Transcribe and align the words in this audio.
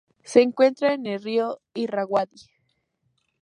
Se 0.23 0.41
encuentra 0.41 0.95
en 0.95 1.05
el 1.05 1.21
río 1.21 1.61
Irrawaddy. 1.75 2.49